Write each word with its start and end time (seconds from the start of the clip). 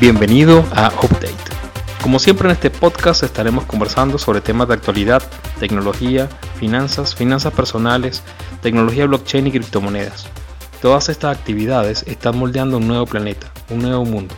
Bienvenido 0.00 0.64
a 0.74 0.88
Update. 1.02 1.36
Como 2.02 2.18
siempre 2.18 2.48
en 2.48 2.52
este 2.52 2.70
podcast 2.70 3.22
estaremos 3.22 3.66
conversando 3.66 4.16
sobre 4.16 4.40
temas 4.40 4.66
de 4.68 4.72
actualidad, 4.72 5.22
tecnología, 5.58 6.26
finanzas, 6.58 7.14
finanzas 7.14 7.52
personales, 7.52 8.22
tecnología 8.62 9.04
blockchain 9.04 9.48
y 9.48 9.50
criptomonedas. 9.50 10.24
Todas 10.80 11.10
estas 11.10 11.36
actividades 11.36 12.02
están 12.04 12.38
moldeando 12.38 12.78
un 12.78 12.88
nuevo 12.88 13.04
planeta, 13.04 13.52
un 13.68 13.82
nuevo 13.82 14.06
mundo. 14.06 14.34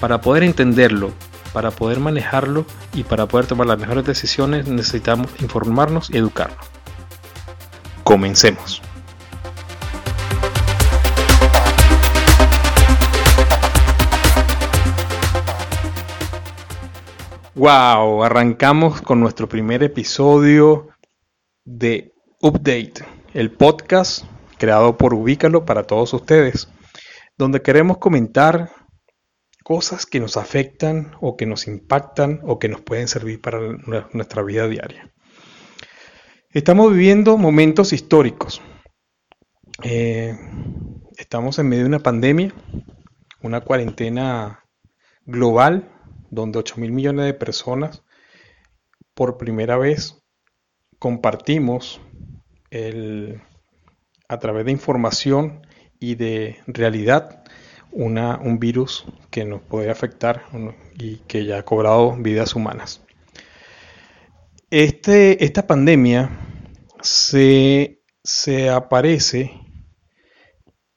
Para 0.00 0.20
poder 0.20 0.44
entenderlo, 0.44 1.10
para 1.52 1.72
poder 1.72 1.98
manejarlo 1.98 2.64
y 2.94 3.02
para 3.02 3.26
poder 3.26 3.48
tomar 3.48 3.66
las 3.66 3.80
mejores 3.80 4.04
decisiones 4.04 4.68
necesitamos 4.68 5.32
informarnos 5.40 6.10
y 6.10 6.18
educarnos. 6.18 6.64
Comencemos. 8.04 8.80
Wow, 17.60 18.24
arrancamos 18.24 19.02
con 19.02 19.20
nuestro 19.20 19.46
primer 19.46 19.82
episodio 19.82 20.88
de 21.62 22.14
Update, 22.40 23.04
el 23.34 23.52
podcast 23.52 24.24
creado 24.56 24.96
por 24.96 25.12
Ubícalo 25.12 25.66
para 25.66 25.82
todos 25.82 26.14
ustedes, 26.14 26.70
donde 27.36 27.60
queremos 27.60 27.98
comentar 27.98 28.70
cosas 29.62 30.06
que 30.06 30.20
nos 30.20 30.38
afectan 30.38 31.12
o 31.20 31.36
que 31.36 31.44
nos 31.44 31.66
impactan 31.66 32.40
o 32.44 32.58
que 32.58 32.70
nos 32.70 32.80
pueden 32.80 33.08
servir 33.08 33.42
para 33.42 33.60
nuestra 34.14 34.42
vida 34.42 34.66
diaria. 34.66 35.12
Estamos 36.48 36.90
viviendo 36.90 37.36
momentos 37.36 37.92
históricos. 37.92 38.62
Eh, 39.82 40.34
estamos 41.18 41.58
en 41.58 41.68
medio 41.68 41.82
de 41.82 41.88
una 41.88 41.98
pandemia, 41.98 42.54
una 43.42 43.60
cuarentena 43.60 44.64
global 45.26 45.99
donde 46.30 46.58
8 46.58 46.76
mil 46.78 46.92
millones 46.92 47.26
de 47.26 47.34
personas 47.34 48.02
por 49.14 49.36
primera 49.36 49.76
vez 49.76 50.22
compartimos 50.98 52.00
a 54.28 54.38
través 54.38 54.64
de 54.64 54.70
información 54.72 55.66
y 55.98 56.14
de 56.14 56.58
realidad 56.66 57.42
un 57.92 58.58
virus 58.60 59.04
que 59.30 59.44
nos 59.44 59.60
puede 59.62 59.90
afectar 59.90 60.44
y 60.98 61.16
que 61.26 61.44
ya 61.44 61.58
ha 61.58 61.64
cobrado 61.64 62.16
vidas 62.16 62.54
humanas. 62.54 63.02
Este, 64.70 65.44
esta 65.44 65.66
pandemia 65.66 66.30
se 67.02 67.98
aparece 68.72 69.52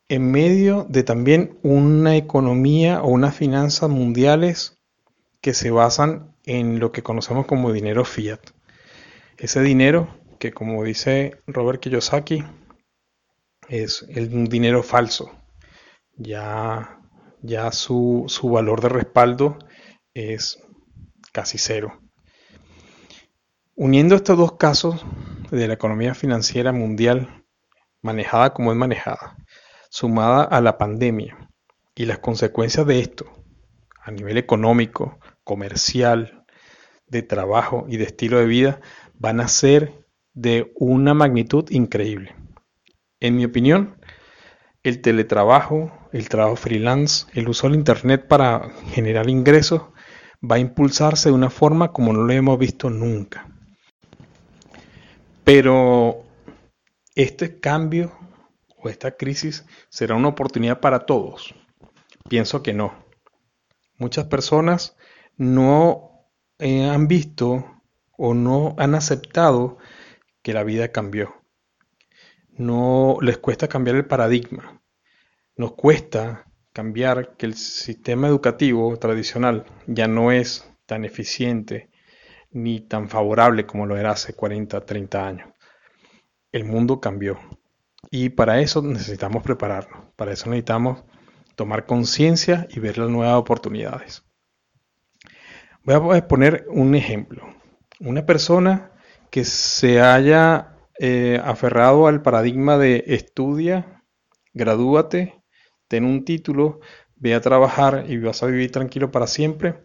en 0.10 0.30
medio 0.32 0.86
de 0.90 1.02
también 1.04 1.58
una 1.64 2.16
economía 2.16 3.02
o 3.02 3.08
unas 3.08 3.36
finanzas 3.36 3.90
mundiales 3.90 4.83
que 5.44 5.54
se 5.54 5.72
basan 5.72 6.38
en 6.46 6.80
lo 6.80 6.94
que 6.94 7.04
conocemos 7.04 7.46
como 7.46 7.74
dinero 7.74 8.06
fiat. 8.06 8.40
Ese 9.38 9.62
dinero 9.62 10.08
que 10.40 10.54
como 10.54 10.86
dice 10.86 11.38
Robert 11.48 11.82
Kiyosaki 11.82 12.46
es 13.68 14.04
un 14.04 14.46
dinero 14.46 14.84
falso. 14.84 15.34
Ya, 16.16 16.98
ya 17.42 17.74
su, 17.74 18.24
su 18.28 18.50
valor 18.50 18.80
de 18.80 18.88
respaldo 18.88 19.60
es 20.14 20.64
casi 21.34 21.58
cero. 21.58 22.00
Uniendo 23.76 24.16
estos 24.16 24.38
dos 24.38 24.54
casos 24.54 25.06
de 25.52 25.68
la 25.68 25.74
economía 25.74 26.16
financiera 26.16 26.72
mundial, 26.72 27.44
manejada 28.02 28.54
como 28.54 28.72
es 28.72 28.78
manejada, 28.78 29.36
sumada 29.90 30.46
a 30.46 30.62
la 30.62 30.78
pandemia 30.78 31.50
y 31.96 32.06
las 32.06 32.20
consecuencias 32.20 32.88
de 32.88 33.02
esto 33.02 33.26
a 34.04 34.12
nivel 34.12 34.38
económico, 34.38 35.20
comercial, 35.44 36.44
de 37.14 37.22
trabajo 37.22 37.86
y 37.88 37.98
de 37.98 38.06
estilo 38.06 38.40
de 38.40 38.46
vida 38.46 38.82
van 39.20 39.40
a 39.40 39.48
ser 39.48 39.94
de 40.34 40.74
una 40.76 41.14
magnitud 41.14 41.70
increíble. 41.70 42.36
En 43.20 43.36
mi 43.36 43.46
opinión, 43.46 43.96
el 44.82 45.02
teletrabajo, 45.02 45.92
el 46.12 46.28
trabajo 46.28 46.58
freelance, 46.58 47.28
el 47.34 47.48
uso 47.48 47.68
del 47.68 47.78
Internet 47.78 48.28
para 48.28 48.72
generar 48.92 49.30
ingresos 49.30 49.84
va 50.44 50.58
a 50.58 50.60
impulsarse 50.60 51.30
de 51.30 51.36
una 51.36 51.50
forma 51.50 51.94
como 51.94 52.12
no 52.12 52.24
lo 52.24 52.34
hemos 52.34 52.60
visto 52.60 52.90
nunca. 52.90 53.48
Pero 55.46 56.24
este 57.16 57.60
cambio 57.60 58.12
o 58.78 58.90
esta 58.90 59.16
crisis 59.16 59.66
será 59.90 60.16
una 60.16 60.30
oportunidad 60.30 60.82
para 60.82 61.06
todos. 61.06 61.54
Pienso 62.28 62.64
que 62.64 62.74
no. 62.74 62.94
Muchas 63.98 64.26
personas 64.26 64.98
no 65.38 66.30
eh, 66.60 66.86
han 66.86 67.08
visto 67.08 67.82
o 68.18 68.34
no 68.34 68.76
han 68.78 68.96
aceptado 68.96 69.78
que 70.42 70.54
la 70.54 70.64
vida 70.64 70.92
cambió. 70.92 71.36
No 72.50 73.18
les 73.22 73.38
cuesta 73.38 73.68
cambiar 73.68 73.96
el 73.96 74.06
paradigma. 74.06 74.82
Nos 75.56 75.74
cuesta 75.74 76.46
cambiar 76.72 77.36
que 77.38 77.46
el 77.46 77.56
sistema 77.56 78.28
educativo 78.28 78.98
tradicional 78.98 79.66
ya 79.88 80.08
no 80.08 80.32
es 80.32 80.70
tan 80.86 81.06
eficiente 81.06 81.90
ni 82.52 82.82
tan 82.82 83.10
favorable 83.10 83.66
como 83.66 83.86
lo 83.86 83.98
era 83.98 84.12
hace 84.12 84.34
40, 84.34 84.86
30 84.86 85.28
años. 85.28 85.50
El 86.52 86.66
mundo 86.66 87.00
cambió 87.00 87.40
y 88.12 88.30
para 88.30 88.60
eso 88.60 88.82
necesitamos 88.82 89.44
prepararnos, 89.44 90.12
para 90.16 90.34
eso 90.34 90.50
necesitamos 90.50 91.04
tomar 91.56 91.86
conciencia 91.86 92.68
y 92.70 92.80
ver 92.80 92.98
las 92.98 93.10
nuevas 93.10 93.36
oportunidades. 93.36 94.24
Voy 95.86 96.18
a 96.18 96.28
poner 96.30 96.66
un 96.70 96.96
ejemplo. 96.96 97.44
Una 98.00 98.26
persona 98.26 98.92
que 99.30 99.44
se 99.44 100.00
haya 100.00 100.78
eh, 100.98 101.42
aferrado 101.44 102.08
al 102.08 102.22
paradigma 102.22 102.78
de 102.78 103.04
estudia, 103.08 104.02
gradúate, 104.54 105.44
ten 105.90 106.06
un 106.06 106.24
título, 106.24 106.80
ve 107.18 107.34
a 107.34 107.42
trabajar 107.42 108.06
y 108.08 108.18
vas 108.18 108.44
a 108.44 108.46
vivir 108.46 108.72
tranquilo 108.72 109.12
para 109.12 109.28
siempre, 109.28 109.84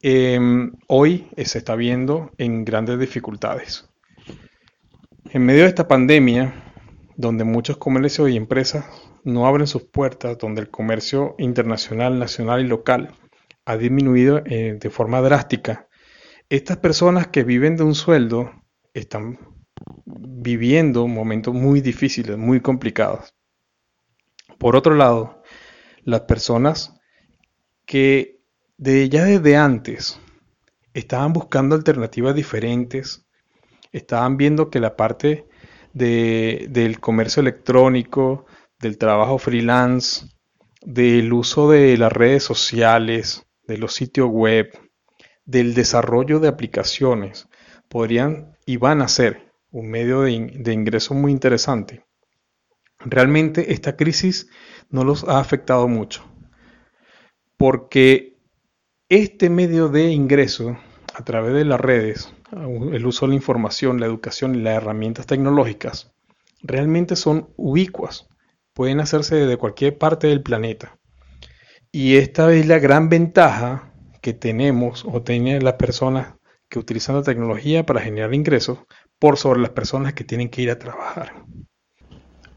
em, 0.00 0.72
hoy 0.86 1.28
se 1.36 1.58
está 1.58 1.74
viendo 1.74 2.30
en 2.38 2.64
grandes 2.64 2.98
dificultades. 2.98 3.86
En 5.30 5.44
medio 5.44 5.64
de 5.64 5.68
esta 5.68 5.86
pandemia, 5.86 6.54
donde 7.16 7.44
muchos 7.44 7.76
comercios 7.76 8.30
y 8.30 8.36
empresas 8.36 8.86
no 9.22 9.46
abren 9.46 9.66
sus 9.66 9.82
puertas, 9.82 10.38
donde 10.38 10.62
el 10.62 10.70
comercio 10.70 11.34
internacional, 11.38 12.18
nacional 12.18 12.64
y 12.64 12.68
local 12.68 13.14
ha 13.64 13.76
disminuido 13.76 14.42
eh, 14.46 14.78
de 14.80 14.90
forma 14.90 15.20
drástica. 15.20 15.88
Estas 16.48 16.76
personas 16.78 17.28
que 17.28 17.44
viven 17.44 17.76
de 17.76 17.84
un 17.84 17.94
sueldo 17.94 18.50
están 18.92 19.38
viviendo 20.04 21.06
momentos 21.08 21.54
muy 21.54 21.80
difíciles, 21.80 22.36
muy 22.36 22.60
complicados. 22.60 23.34
Por 24.58 24.76
otro 24.76 24.94
lado, 24.94 25.42
las 26.04 26.22
personas 26.22 26.94
que 27.86 28.40
de 28.76 29.08
ya 29.08 29.24
desde 29.24 29.56
antes 29.56 30.20
estaban 30.92 31.32
buscando 31.32 31.74
alternativas 31.74 32.34
diferentes, 32.34 33.26
estaban 33.92 34.36
viendo 34.36 34.70
que 34.70 34.80
la 34.80 34.96
parte 34.96 35.46
del 35.92 37.00
comercio 37.00 37.40
electrónico, 37.40 38.46
del 38.78 38.98
trabajo 38.98 39.38
freelance, 39.38 40.26
del 40.82 41.32
uso 41.32 41.70
de 41.70 41.96
las 41.96 42.12
redes 42.12 42.42
sociales, 42.42 43.46
de 43.66 43.78
los 43.78 43.94
sitios 43.94 44.28
web, 44.28 44.70
del 45.44 45.74
desarrollo 45.74 46.40
de 46.40 46.48
aplicaciones, 46.48 47.48
podrían 47.88 48.56
y 48.66 48.76
van 48.76 49.02
a 49.02 49.08
ser 49.08 49.52
un 49.70 49.90
medio 49.90 50.22
de, 50.22 50.32
ingreso 50.72 51.14
muy 51.14 51.32
interesante. 51.32 52.04
Realmente 53.00 53.72
esta 53.72 53.96
crisis 53.96 54.48
no 54.88 55.04
los 55.04 55.24
ha 55.24 55.40
afectado 55.40 55.88
mucho, 55.88 56.24
porque 57.56 58.38
este 59.08 59.50
medio 59.50 59.88
de 59.88 60.10
ingreso 60.10 60.78
a 61.14 61.24
través 61.24 61.54
de 61.54 61.64
las 61.64 61.80
redes, 61.80 62.32
el 62.52 63.06
uso 63.06 63.26
de 63.26 63.30
la 63.30 63.36
información, 63.36 64.00
la 64.00 64.06
educación 64.06 64.54
y 64.54 64.62
las 64.62 64.76
herramientas 64.76 65.26
tecnológicas, 65.26 66.12
realmente 66.62 67.16
son 67.16 67.50
ubicuas, 67.56 68.28
pueden 68.72 69.00
hacerse 69.00 69.36
desde 69.36 69.58
cualquier 69.58 69.98
parte 69.98 70.28
del 70.28 70.42
planeta. 70.42 70.98
Y 71.96 72.16
esta 72.16 72.52
es 72.52 72.66
la 72.66 72.80
gran 72.80 73.08
ventaja 73.08 73.92
que 74.20 74.32
tenemos 74.32 75.04
o 75.04 75.22
tienen 75.22 75.62
las 75.62 75.74
personas 75.74 76.34
que 76.68 76.80
utilizan 76.80 77.14
la 77.14 77.22
tecnología 77.22 77.86
para 77.86 78.00
generar 78.00 78.34
ingresos 78.34 78.80
por 79.20 79.36
sobre 79.36 79.60
las 79.60 79.70
personas 79.70 80.12
que 80.12 80.24
tienen 80.24 80.48
que 80.48 80.62
ir 80.62 80.72
a 80.72 80.78
trabajar. 80.80 81.44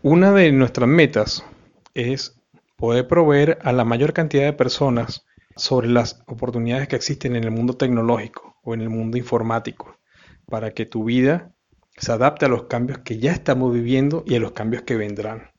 Una 0.01 0.31
de 0.31 0.51
nuestras 0.51 0.89
metas 0.89 1.45
es 1.94 2.42
poder 2.78 3.07
proveer 3.07 3.60
a 3.62 3.74
la 3.74 3.86
mayor 3.86 4.12
cantidad 4.12 4.44
de 4.44 4.54
personas 4.54 5.24
sobre 5.56 5.88
las 5.88 6.24
oportunidades 6.25 6.88
que 6.88 6.95
existen 6.95 7.36
en 7.36 7.44
el 7.44 7.51
mundo 7.51 7.78
tecnológico 7.78 8.56
o 8.63 8.74
en 8.74 8.81
el 8.81 8.90
mundo 8.90 9.19
informático 9.19 10.00
para 10.48 10.72
que 10.72 10.88
tu 10.88 11.04
vida 11.04 11.54
se 11.95 12.12
adapte 12.12 12.45
a 12.45 12.50
los 12.50 12.63
cambios 12.63 13.01
que 13.01 13.19
ya 13.19 13.33
estamos 13.33 13.72
viviendo 13.72 14.24
y 14.25 14.33
a 14.33 14.40
los 14.40 14.54
cambios 14.54 14.81
que 14.81 14.95
vendrán. 14.95 15.51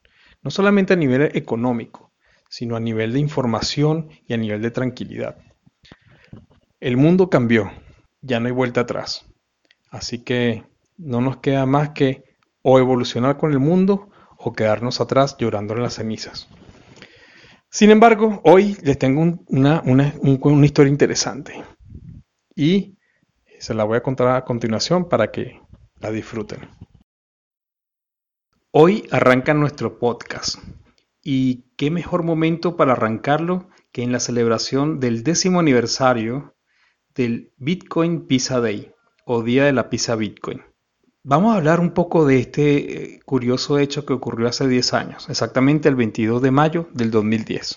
No 0.43 0.51
solamente 0.51 0.95
a 0.95 0.97
nivel 0.97 1.31
económico, 1.37 2.08
sino 2.49 2.77
a 2.77 2.81
nivel 2.81 3.13
de 3.13 3.21
información 3.21 4.09
y 4.27 4.35
a 4.35 4.37
nivel 4.37 4.63
de 4.63 4.71
tranquilidad. 4.71 5.37
El 6.81 6.97
mundo 6.97 7.29
cambió, 7.29 7.71
ya 8.21 8.41
no 8.41 8.47
hay 8.47 8.53
vuelta 8.53 8.83
atrás. 8.83 9.27
Así 9.91 10.23
que 10.23 10.65
no 10.97 11.21
nos 11.21 11.39
queda 11.39 11.67
más 11.67 11.91
que 11.91 12.25
o 12.63 12.79
evolucionar 12.79 13.37
con 13.37 13.53
el 13.53 13.59
mundo 13.59 14.11
o 14.37 14.53
quedarnos 14.53 15.01
atrás 15.01 15.37
llorando 15.39 15.75
en 15.75 15.83
las 15.83 15.95
cenizas. 15.95 16.49
Sin 17.71 17.91
embargo, 17.91 18.41
hoy 18.45 18.77
les 18.83 18.99
tengo 18.99 19.23
una, 19.47 19.83
una 19.85 20.67
historia 20.67 20.91
interesante 20.91 21.63
y 22.55 22.97
se 23.59 23.75
la 23.75 23.85
voy 23.85 23.99
a 23.99 24.03
contar 24.03 24.29
a 24.29 24.45
continuación 24.45 25.09
para 25.09 25.31
que 25.31 25.61
la 26.01 26.11
disfruten. 26.11 26.61
Hoy 28.71 29.07
arranca 29.11 29.55
nuestro 29.55 29.99
podcast 29.99 30.59
y 31.31 31.67
qué 31.77 31.91
mejor 31.91 32.23
momento 32.23 32.79
para 32.79 32.93
arrancarlo 32.93 33.69
que 33.93 34.03
en 34.03 34.13
la 34.13 34.19
celebración 34.19 34.99
del 34.99 35.23
décimo 35.23 35.61
aniversario 35.61 36.55
del 37.15 37.53
Bitcoin 37.59 38.27
Pizza 38.27 38.63
Day 38.63 38.93
o 39.27 39.43
Día 39.43 39.67
de 39.67 39.75
la 39.75 39.91
Pizza 39.91 40.17
Bitcoin. 40.17 40.63
Vamos 41.23 41.53
a 41.53 41.59
hablar 41.59 41.81
un 41.81 41.91
poco 41.91 42.25
de 42.25 42.39
este 42.39 43.17
eh, 43.17 43.21
curioso 43.27 43.79
hecho 43.79 44.07
que 44.07 44.15
ocurrió 44.15 44.49
hace 44.49 44.67
10 44.67 44.95
años, 44.95 45.29
exactamente 45.29 45.91
el 45.91 45.97
22 45.97 46.41
de 46.41 46.51
mayo 46.51 46.89
del 46.95 47.11
2010. 47.11 47.77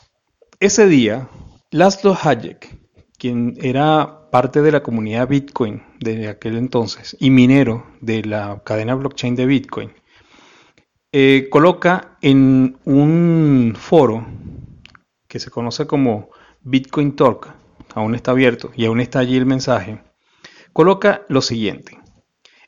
Ese 0.61 0.87
día, 0.87 1.27
Laszlo 1.71 2.17
Hayek, 2.23 2.73
quien 3.17 3.57
era 3.61 4.29
parte 4.31 4.61
de 4.61 4.71
la 4.71 4.81
comunidad 4.81 5.27
Bitcoin 5.27 5.83
de 5.99 6.29
aquel 6.29 6.55
entonces 6.55 7.17
y 7.19 7.31
minero 7.31 7.85
de 7.99 8.23
la 8.23 8.61
cadena 8.63 8.95
blockchain 8.95 9.35
de 9.35 9.45
Bitcoin, 9.45 9.91
eh, 11.11 11.47
coloca 11.49 12.17
en 12.21 12.77
un 12.85 13.73
foro 13.77 14.25
que 15.27 15.39
se 15.39 15.51
conoce 15.51 15.85
como 15.87 16.29
Bitcoin 16.61 17.15
Talk, 17.15 17.53
aún 17.93 18.15
está 18.15 18.31
abierto 18.31 18.71
y 18.75 18.85
aún 18.85 19.01
está 19.01 19.19
allí 19.19 19.35
el 19.35 19.45
mensaje, 19.45 20.01
coloca 20.73 21.25
lo 21.27 21.41
siguiente. 21.41 21.99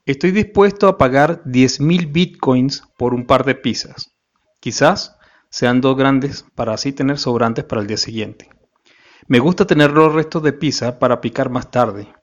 Estoy 0.05 0.31
dispuesto 0.31 0.89
a 0.89 0.97
pagar 0.97 1.43
10.000 1.45 2.11
bitcoins 2.11 2.83
por 2.97 3.13
un 3.13 3.25
par 3.25 3.45
de 3.45 3.55
pizzas. 3.55 4.11
Quizás 4.59 5.15
sean 5.49 5.79
dos 5.79 5.95
grandes 5.95 6.45
para 6.55 6.73
así 6.73 6.91
tener 6.91 7.17
sobrantes 7.17 7.63
para 7.63 7.81
el 7.81 7.87
día 7.87 7.95
siguiente. 7.95 8.49
Me 9.27 9.39
gusta 9.39 9.65
tener 9.65 9.91
los 9.91 10.13
restos 10.13 10.43
de 10.43 10.51
pizza 10.51 10.99
para 10.99 11.21
picar 11.21 11.49
más 11.49 11.71
tarde. 11.71 12.13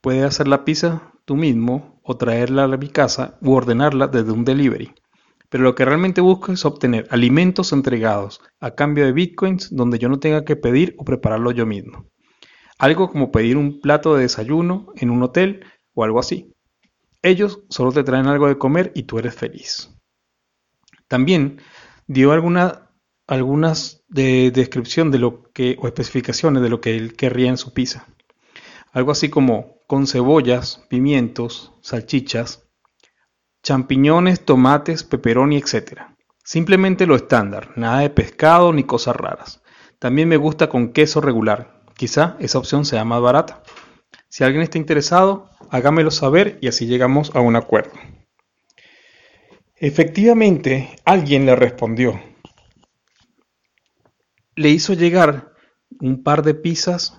Puedes 0.00 0.24
hacer 0.24 0.48
la 0.48 0.64
pizza 0.64 1.12
tú 1.24 1.36
mismo 1.36 2.00
o 2.02 2.16
traerla 2.16 2.64
a 2.64 2.76
mi 2.76 2.88
casa 2.88 3.38
u 3.40 3.52
ordenarla 3.52 4.08
desde 4.08 4.32
un 4.32 4.44
delivery. 4.44 4.92
Pero 5.48 5.64
lo 5.64 5.74
que 5.74 5.84
realmente 5.84 6.20
busco 6.20 6.52
es 6.52 6.64
obtener 6.64 7.06
alimentos 7.10 7.72
entregados 7.72 8.40
a 8.60 8.74
cambio 8.74 9.06
de 9.06 9.12
bitcoins 9.12 9.74
donde 9.74 9.98
yo 9.98 10.08
no 10.08 10.18
tenga 10.18 10.44
que 10.44 10.56
pedir 10.56 10.94
o 10.98 11.04
prepararlo 11.04 11.52
yo 11.52 11.64
mismo. 11.64 12.06
Algo 12.78 13.10
como 13.10 13.32
pedir 13.32 13.56
un 13.56 13.80
plato 13.80 14.14
de 14.14 14.22
desayuno 14.22 14.92
en 14.96 15.10
un 15.10 15.22
hotel 15.22 15.64
o 15.94 16.04
algo 16.04 16.20
así. 16.20 16.52
Ellos 17.22 17.60
solo 17.68 17.92
te 17.92 18.04
traen 18.04 18.26
algo 18.26 18.46
de 18.46 18.58
comer 18.58 18.92
y 18.94 19.04
tú 19.04 19.18
eres 19.18 19.34
feliz. 19.34 19.90
También 21.08 21.60
dio 22.06 22.32
alguna, 22.32 22.92
algunas 23.26 24.04
de 24.08 24.50
descripción 24.52 25.10
de 25.10 25.18
lo 25.18 25.50
que, 25.52 25.76
o 25.80 25.86
especificaciones 25.86 26.62
de 26.62 26.68
lo 26.68 26.80
que 26.80 26.96
él 26.96 27.14
querría 27.14 27.48
en 27.48 27.56
su 27.56 27.72
pizza. 27.72 28.06
Algo 28.92 29.10
así 29.10 29.28
como 29.28 29.78
con 29.86 30.06
cebollas, 30.06 30.84
pimientos, 30.88 31.72
salchichas, 31.80 32.67
champiñones, 33.68 34.46
tomates, 34.46 35.04
peperoni, 35.04 35.58
etc. 35.58 36.00
Simplemente 36.42 37.06
lo 37.06 37.16
estándar, 37.16 37.76
nada 37.76 37.98
de 37.98 38.08
pescado 38.08 38.72
ni 38.72 38.84
cosas 38.84 39.14
raras. 39.14 39.62
También 39.98 40.26
me 40.26 40.38
gusta 40.38 40.70
con 40.70 40.94
queso 40.94 41.20
regular. 41.20 41.82
Quizá 41.94 42.38
esa 42.40 42.56
opción 42.56 42.86
sea 42.86 43.04
más 43.04 43.20
barata. 43.20 43.62
Si 44.30 44.42
alguien 44.42 44.62
está 44.62 44.78
interesado, 44.78 45.50
hágamelo 45.68 46.10
saber 46.10 46.56
y 46.62 46.68
así 46.68 46.86
llegamos 46.86 47.30
a 47.34 47.40
un 47.40 47.56
acuerdo. 47.56 47.92
Efectivamente, 49.76 50.96
alguien 51.04 51.44
le 51.44 51.54
respondió. 51.54 52.18
Le 54.56 54.70
hizo 54.70 54.94
llegar 54.94 55.52
un 56.00 56.22
par 56.22 56.42
de 56.42 56.54
pizzas 56.54 57.18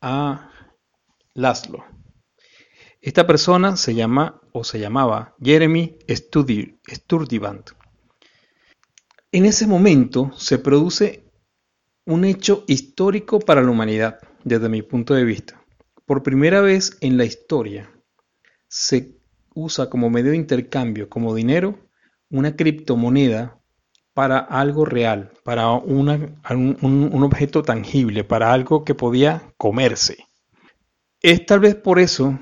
a 0.00 0.50
Laszlo. 1.34 1.84
Esta 3.04 3.26
persona 3.26 3.76
se 3.76 3.94
llama 3.94 4.40
o 4.52 4.64
se 4.64 4.80
llamaba 4.80 5.34
Jeremy 5.38 5.98
Sturdivant. 6.08 7.72
En 9.30 9.44
ese 9.44 9.66
momento 9.66 10.30
se 10.38 10.58
produce 10.58 11.30
un 12.06 12.24
hecho 12.24 12.64
histórico 12.66 13.40
para 13.40 13.60
la 13.60 13.70
humanidad, 13.70 14.20
desde 14.42 14.70
mi 14.70 14.80
punto 14.80 15.12
de 15.12 15.24
vista. 15.24 15.62
Por 16.06 16.22
primera 16.22 16.62
vez 16.62 16.96
en 17.02 17.18
la 17.18 17.26
historia 17.26 17.90
se 18.68 19.18
usa 19.54 19.90
como 19.90 20.08
medio 20.08 20.30
de 20.30 20.38
intercambio, 20.38 21.10
como 21.10 21.34
dinero, 21.34 21.78
una 22.30 22.56
criptomoneda 22.56 23.60
para 24.14 24.38
algo 24.38 24.86
real, 24.86 25.30
para 25.44 25.70
un, 25.72 26.08
un, 26.80 27.22
objeto 27.22 27.62
tangible, 27.62 28.24
para 28.24 28.50
algo 28.50 28.82
que 28.82 28.94
podía 28.94 29.52
comerse. 29.58 30.24
Es 31.20 31.44
tal 31.44 31.60
vez 31.60 31.74
por 31.74 31.98
eso 31.98 32.38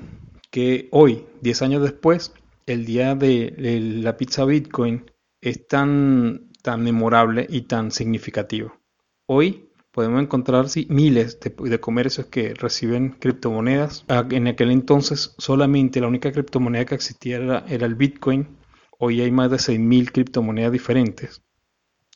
que 0.53 0.87
hoy, 0.91 1.25
10 1.41 1.63
años 1.63 1.81
después, 1.81 2.31
el 2.67 2.85
día 2.85 3.15
de, 3.15 3.55
la 4.03 4.17
pizza 4.17 4.45
Bitcoin 4.45 5.09
es 5.41 5.67
tan, 5.67 6.51
tan 6.61 6.83
memorable 6.83 7.47
y 7.49 7.63
tan 7.63 7.89
significativo. 7.89 8.77
Hoy 9.25 9.71
podemos 9.89 10.21
encontrar 10.21 10.67
miles 10.89 11.39
de, 11.39 11.79
comercios 11.79 12.27
que 12.27 12.53
reciben 12.53 13.15
criptomonedas. 13.19 14.05
Ah, 14.09 14.27
en 14.29 14.45
aquel 14.45 14.69
entonces 14.69 15.33
solamente 15.39 15.99
la 15.99 16.07
única 16.07 16.31
criptomoneda 16.31 16.85
que 16.85 16.95
existía 16.95 17.37
era, 17.37 17.65
el 17.67 17.95
Bitcoin. 17.95 18.55
Hoy 18.99 19.21
hay 19.21 19.31
más 19.31 19.49
de 19.49 19.57
6.000 19.57 20.11
criptomonedas 20.11 20.71
diferentes. 20.71 21.41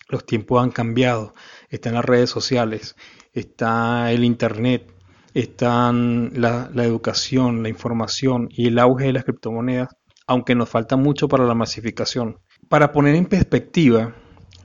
Los 0.10 0.28
tiempos 0.28 0.62
han 0.62 0.69
cambiado. 0.69 1.33
Están 1.69 1.95
las 1.95 2.06
redes 2.06 2.30
sociales, 2.30 2.95
está 3.33 4.12
el 4.12 4.24
Internet, 4.24 4.94
están 5.39 6.31
la, 6.34 6.69
educación, 6.78 7.63
la 7.63 7.69
información 7.69 8.50
y 8.51 8.68
el 8.68 8.80
auge 8.80 9.06
de 9.06 9.13
las 9.13 9.24
criptomonedas, 9.24 9.89
aunque 10.25 10.56
nos 10.56 10.69
falta 10.69 10.95
mucho 10.95 11.28
para 11.28 11.45
la 11.45 11.54
masificación. 11.54 12.40
Para 12.69 12.92
poner 12.92 13.16
en 13.16 13.28
perspectiva 13.28 14.16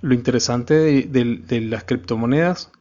lo 0.00 0.14
interesante 0.14 0.75
de 0.75 1.61
las 1.61 1.85
criptomonedas 1.85 2.73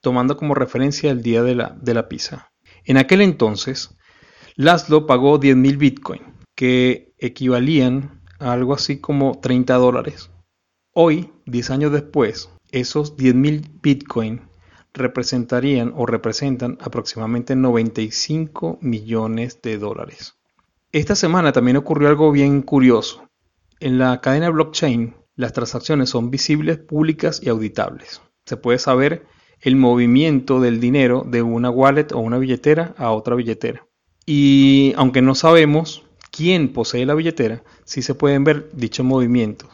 tomando 0.00 0.36
como 0.36 0.54
referencia 0.54 1.10
el 1.10 1.20
día 1.20 1.42
de 1.42 1.56
la, 1.56 1.76
de 1.80 1.94
la 1.94 2.08
pizza. 2.08 2.52
En 2.84 2.96
aquel 2.96 3.20
entonces, 3.22 3.96
Laszlo 4.54 5.04
pagó 5.04 5.40
10.000 5.40 5.78
bitcoin, 5.78 6.22
que 6.54 7.12
equivalían 7.18 8.22
a 8.38 8.52
algo 8.52 8.74
así 8.74 9.00
como 9.00 9.40
30 9.40 9.74
dólares. 9.74 10.30
Hoy, 10.94 11.32
10 11.46 11.70
años 11.70 11.92
después, 11.92 12.50
esos 12.70 13.16
10.000 13.16 13.80
bitcoin 13.82 14.42
representarían 14.96 15.92
o 15.96 16.06
representan 16.06 16.78
aproximadamente 16.80 17.54
95 17.54 18.78
millones 18.80 19.60
de 19.62 19.78
dólares. 19.78 20.34
Esta 20.92 21.14
semana 21.14 21.52
también 21.52 21.76
ocurrió 21.76 22.08
algo 22.08 22.32
bien 22.32 22.62
curioso. 22.62 23.28
En 23.80 23.98
la 23.98 24.20
cadena 24.20 24.50
blockchain, 24.50 25.14
las 25.36 25.52
transacciones 25.52 26.08
son 26.10 26.30
visibles, 26.30 26.78
públicas 26.78 27.40
y 27.42 27.50
auditables. 27.50 28.22
Se 28.46 28.56
puede 28.56 28.78
saber 28.78 29.26
el 29.60 29.76
movimiento 29.76 30.60
del 30.60 30.80
dinero 30.80 31.24
de 31.26 31.42
una 31.42 31.70
wallet 31.70 32.12
o 32.12 32.18
una 32.18 32.38
billetera 32.38 32.94
a 32.96 33.10
otra 33.12 33.34
billetera. 33.34 33.86
Y 34.24 34.92
aunque 34.96 35.22
no 35.22 35.34
sabemos 35.34 36.04
quién 36.30 36.72
posee 36.72 37.06
la 37.06 37.14
billetera, 37.14 37.62
sí 37.84 38.02
se 38.02 38.14
pueden 38.14 38.44
ver 38.44 38.70
dichos 38.72 39.04
movimientos. 39.04 39.68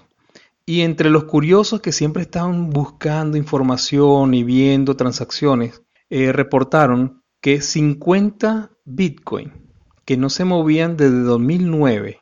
Y 0.65 0.83
entre 0.83 1.11
los 1.11 1.25
curiosos 1.25 1.81
que 1.81 1.93
siempre 1.93 2.23
estaban 2.23 2.71
buscando 2.71 3.37
información 3.37 4.35
y 4.35 4.45
viendo 4.45 4.97
transacciones, 4.97 5.83
eh, 6.09 6.33
reportaron 6.33 7.23
que 7.41 7.61
50 7.61 8.71
Bitcoin 8.85 9.63
que 10.05 10.17
no 10.17 10.31
se 10.31 10.45
movían 10.45 10.97
desde 10.97 11.21
2009, 11.21 12.21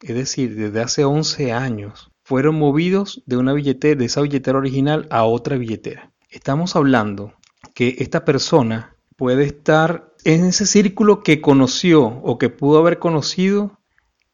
es 0.00 0.14
decir, 0.14 0.54
desde 0.54 0.80
hace 0.80 1.04
11 1.04 1.52
años, 1.52 2.10
fueron 2.22 2.58
movidos 2.58 3.22
de 3.26 3.36
una 3.36 3.52
billetera, 3.52 3.98
de 3.98 4.04
esa 4.04 4.20
billetera 4.20 4.58
original 4.58 5.06
a 5.10 5.24
otra 5.24 5.56
billetera. 5.56 6.12
Estamos 6.28 6.76
hablando 6.76 7.34
que 7.74 7.96
esta 7.98 8.24
persona 8.24 8.96
puede 9.16 9.44
estar 9.44 10.12
en 10.24 10.44
ese 10.44 10.66
círculo 10.66 11.22
que 11.22 11.40
conoció 11.40 12.04
o 12.04 12.38
que 12.38 12.48
pudo 12.48 12.78
haber 12.78 12.98
conocido 12.98 13.78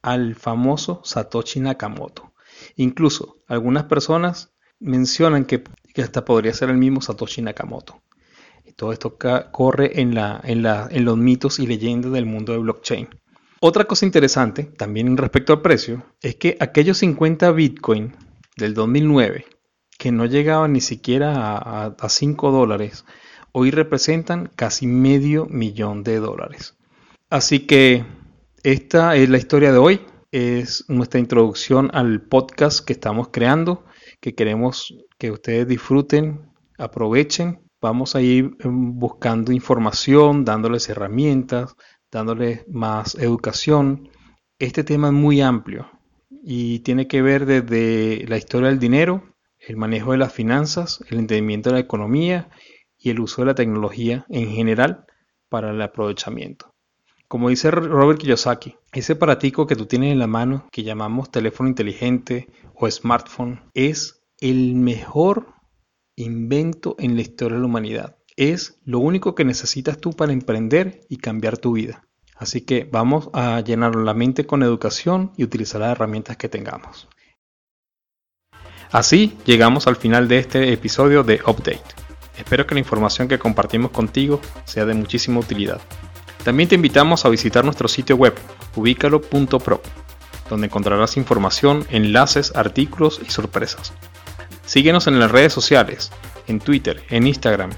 al 0.03 0.35
famoso 0.35 1.01
Satoshi 1.05 1.61
Nakamoto. 1.61 2.33
Incluso 2.79 3.43
algunas 3.47 3.85
personas 3.85 4.55
mencionan 4.81 5.45
que, 5.45 5.65
hasta 6.01 6.25
podría 6.25 6.55
ser 6.55 6.71
el 6.71 6.79
mismo 6.79 7.03
Satoshi 7.03 7.43
Nakamoto. 7.43 8.01
Y 8.65 8.73
todo 8.73 8.93
esto 8.93 9.19
corre 9.51 10.01
en, 10.01 10.15
la, 10.15 10.41
en, 10.45 10.63
la, 10.63 10.89
en 10.91 11.05
los 11.05 11.17
mitos 11.17 11.59
y 11.59 11.67
leyendas 11.67 12.13
del 12.13 12.25
mundo 12.25 12.53
de 12.53 12.59
blockchain. 12.59 13.09
Otra 13.61 13.87
cosa 13.87 14.07
interesante, 14.07 14.63
también 14.63 15.17
respecto 15.17 15.53
al 15.53 15.61
precio, 15.61 16.05
es 16.23 16.37
que 16.37 16.57
aquellos 16.61 16.99
50 16.99 17.51
Bitcoin 17.51 18.15
del 18.57 18.75
2009 18.75 19.45
que 19.99 20.13
no 20.13 20.25
llegaban 20.27 20.73
ni 20.73 20.81
siquiera 20.81 21.57
a, 21.89 22.09
5 22.09 22.53
dólares, 22.53 23.05
hoy 23.51 23.73
representan 23.73 24.49
casi 24.55 24.87
medio 24.87 25.47
millón 25.47 26.05
de 26.05 26.21
dólares. 26.21 26.77
Así 27.29 27.67
que 27.67 28.05
esta 28.63 29.17
es 29.17 29.29
la 29.29 29.39
historia 29.39 29.73
de 29.73 29.79
hoy, 29.79 30.01
es 30.31 30.85
nuestra 30.89 31.21
introducción 31.21 31.91
al 31.95 32.23
podcast 32.23 32.85
que 32.85 32.93
estamos 32.93 33.29
creando, 33.29 33.85
que 34.21 34.35
queremos 34.35 34.95
que 35.19 35.31
ustedes 35.31 35.67
disfruten, 35.67 36.51
aprovechen. 36.77 37.61
Vamos 37.81 38.15
a 38.17 38.21
ir 38.21 38.57
em, 38.61 38.99
buscando 38.99 39.53
información, 39.53 40.45
dándoles 40.45 40.89
herramientas, 40.89 41.75
dándoles 42.11 42.67
más 42.69 43.15
educación. 43.15 44.11
Este 44.59 44.85
tema 44.85 45.09
es 45.09 45.15
muy 45.15 45.41
amplio 45.41 45.89
y 46.43 46.81
tiene 46.81 47.07
que 47.07 47.23
ver 47.23 47.47
desde 47.47 48.27
la 48.29 48.37
historia 48.37 48.69
del 48.69 48.79
dinero, 48.79 49.35
el 49.59 49.77
manejo 49.77 50.13
de 50.13 50.19
las 50.19 50.33
finanzas, 50.33 51.05
el 51.09 51.19
entendimiento 51.19 51.71
de 51.71 51.75
la 51.75 51.81
economía 51.81 52.51
y 52.99 53.11
el 53.11 53.21
uso 53.21 53.43
de 53.43 53.47
la 53.47 53.55
tecnología 53.55 54.27
en 54.29 54.51
general 54.51 55.07
para 55.49 55.71
el 55.71 55.81
aprovechamiento. 55.81 56.75
Como 57.29 57.51
dice 57.51 57.71
Robert 57.71 58.19
Kiyosaki, 58.19 58.77
ese 58.91 59.13
aparatico 59.13 59.67
que 59.67 59.77
tú 59.77 59.85
tienes 59.85 60.13
en 60.13 60.19
la 60.19 60.27
mano, 60.27 60.67
que 60.73 60.83
llamamos 60.83 61.31
teléfono 61.31 61.69
inteligente 61.69 62.49
o 62.75 62.91
smartphone, 62.91 63.61
es 63.75 64.23
el 64.41 64.75
mejor 64.75 65.53
invento 66.17 66.97
en 66.99 67.17
la 67.17 67.21
historia 67.21 67.57
de 67.57 67.61
la 67.61 67.67
humanidad. 67.67 68.17
Es 68.37 68.81
lo 68.87 69.01
único 69.01 69.35
que 69.35 69.45
necesitas 69.45 69.99
tú 69.99 70.13
para 70.13 70.33
emprender 70.33 71.03
y 71.11 71.19
cambiar 71.19 71.59
tu 71.59 71.73
vida. 71.73 72.09
Así 72.35 72.63
que 72.63 72.89
vamos 72.91 73.29
a 73.35 73.61
llenar 73.61 73.95
la 73.95 74.15
mente 74.15 74.47
con 74.47 74.63
educación 74.63 75.33
y 75.37 75.45
utilizar 75.45 75.83
las 75.83 75.93
herramientas 75.93 76.39
que 76.39 76.49
tengamos. 76.49 77.09
Así 78.91 79.37
llegamos 79.45 79.87
al 79.87 79.97
final 79.97 80.29
de 80.29 80.39
este 80.39 80.73
episodio 80.73 81.25
de 81.25 81.43
Update. 81.47 81.83
Espero 82.39 82.67
que 82.67 82.75
la 82.75 82.81
información 82.81 83.29
que 83.29 83.39
compartimos 83.39 83.91
contigo 83.91 84.41
sea 84.65 84.87
de 84.87 84.95
muchísima 84.95 85.41
utilidad. 85.41 85.83
También 86.45 86.69
te 86.69 86.75
invitamos 86.75 87.25
a 87.25 87.29
visitar 87.29 87.65
nuestro 87.65 87.89
sitio 87.89 88.17
web, 88.17 88.35
ubicalo.pro, 88.75 89.83
donde 90.49 90.67
encontrarás 90.67 91.17
información, 91.17 91.87
enlaces, 91.91 92.53
artículos 92.55 93.21
y 93.27 93.31
sorpresas. 93.31 93.93
Síguenos 94.65 95.07
en 95.07 95.19
las 95.19 95.31
redes 95.31 95.53
sociales, 95.53 96.11
en 96.47 96.61
Twitter, 96.61 97.03
en 97.11 97.27
Instagram, 97.27 97.71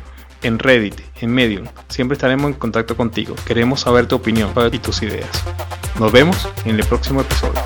en 0.43 0.59
Reddit, 0.59 1.01
en 1.21 1.33
Medium. 1.33 1.67
Siempre 1.89 2.15
estaremos 2.15 2.51
en 2.51 2.55
contacto 2.55 2.97
contigo. 2.97 3.35
Queremos 3.47 3.81
saber 3.81 4.07
tu 4.07 4.17
opinión 4.17 4.53
y 4.73 4.79
tus 4.79 5.03
ideas. 5.03 5.31
Nos 5.99 6.13
vemos 6.13 6.49
en 6.65 6.79
el 6.79 6.87
próximo 6.87 7.21
episodio. 7.21 7.61